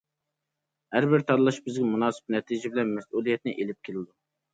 [0.95, 4.11] ھەربىر تاللاش بىزگە مۇناسىپ نەتىجە بىلەن مەسئۇلىيەتنى ئېلىپ كېلىدۇ.